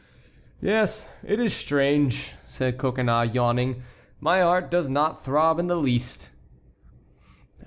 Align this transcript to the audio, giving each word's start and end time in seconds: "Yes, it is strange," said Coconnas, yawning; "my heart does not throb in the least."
"Yes, 0.63 1.07
it 1.23 1.39
is 1.39 1.55
strange," 1.55 2.33
said 2.47 2.79
Coconnas, 2.79 3.35
yawning; 3.35 3.83
"my 4.19 4.41
heart 4.41 4.71
does 4.71 4.89
not 4.89 5.23
throb 5.23 5.59
in 5.59 5.67
the 5.67 5.75
least." 5.75 6.31